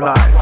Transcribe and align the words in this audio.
life. 0.00 0.35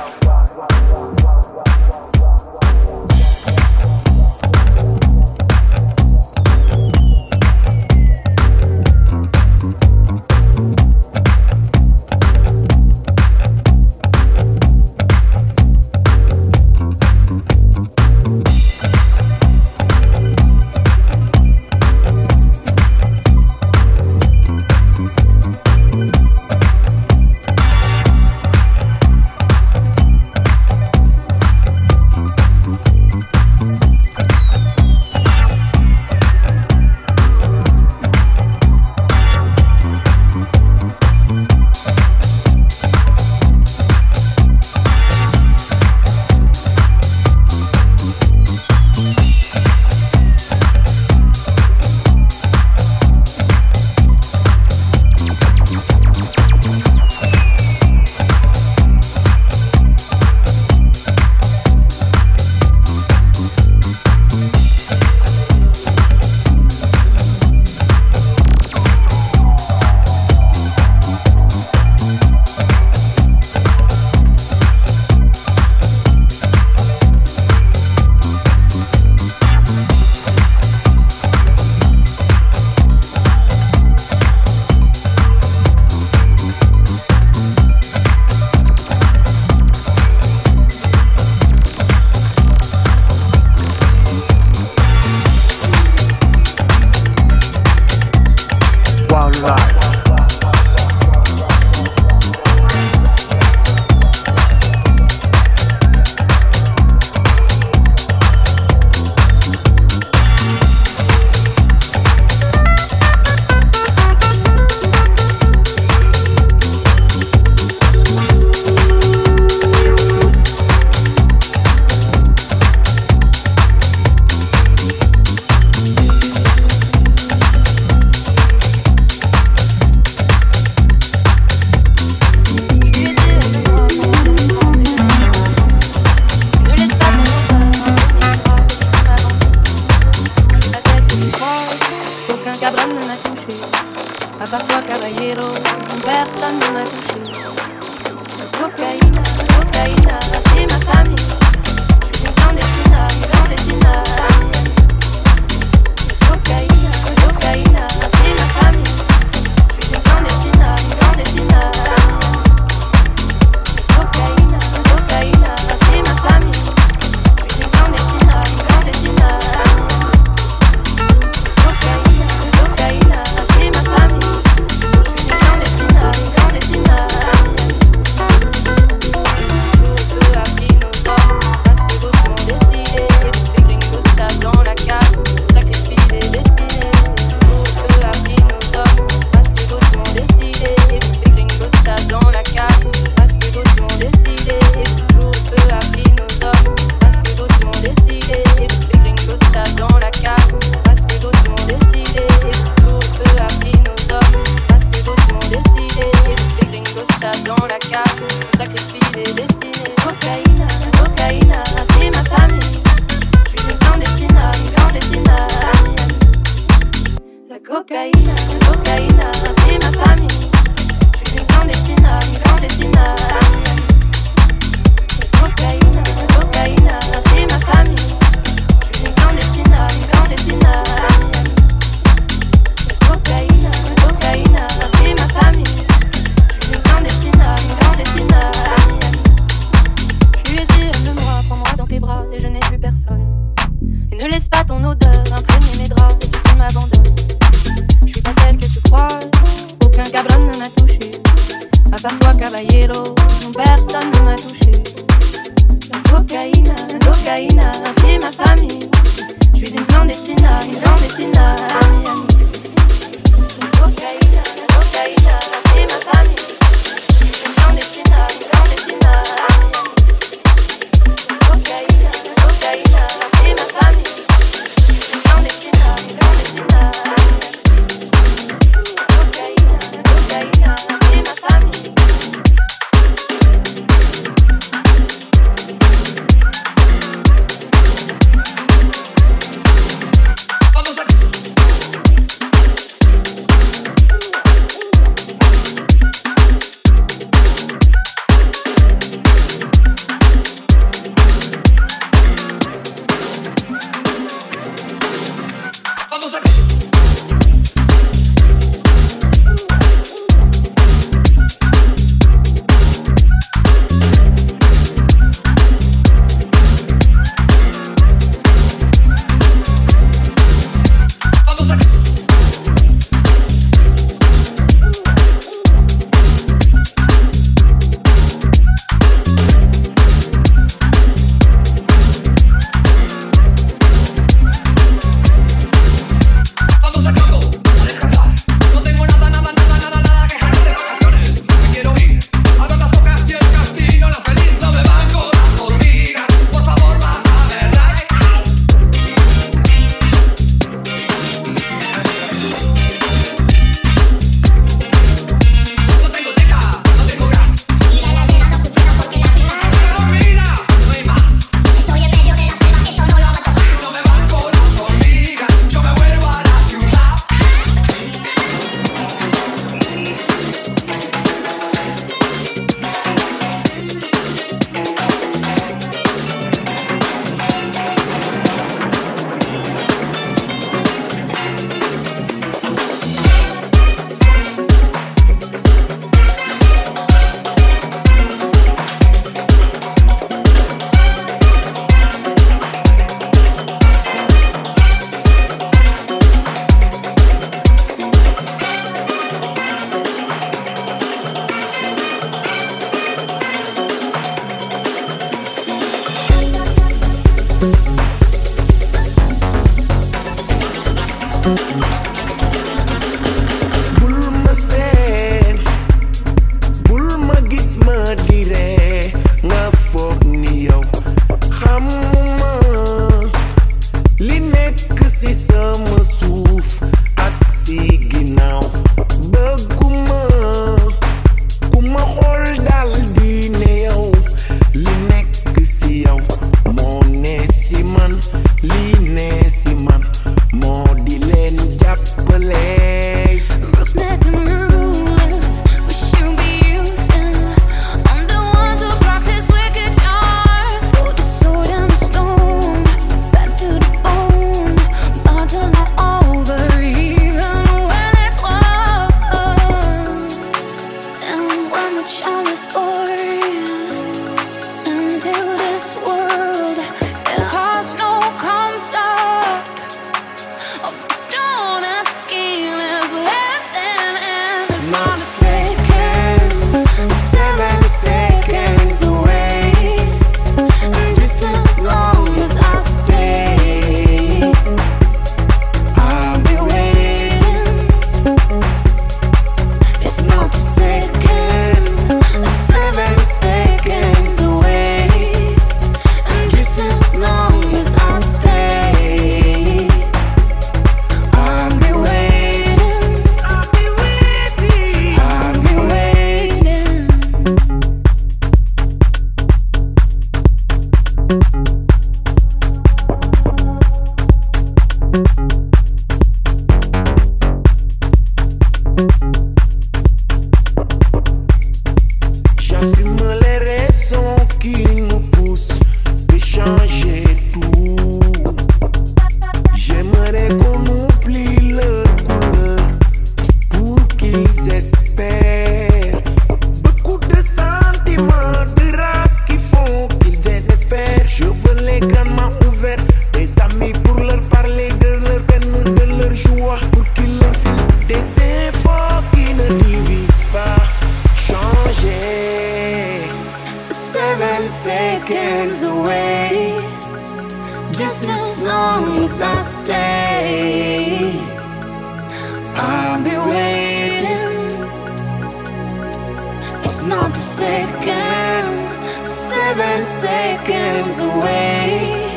Not 567.06 567.34
the 567.34 567.40
second, 567.40 568.90
seven 569.26 569.98
seconds 569.98 571.20
away. 571.20 572.36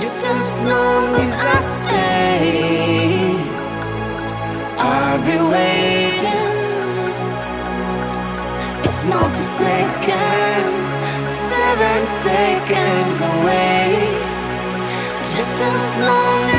Just 0.00 0.26
as 0.26 0.64
long 0.64 1.14
as 1.16 1.34
I 1.44 1.60
stay, 1.60 3.32
I'll 4.78 5.22
be 5.22 5.38
waiting. 5.54 6.48
It's 8.84 9.04
not 9.04 9.30
the 9.32 9.46
second, 9.60 10.66
seven 11.52 12.06
seconds 12.24 13.20
away. 13.20 13.88
Just 15.34 15.60
as 15.60 15.98
long 15.98 16.57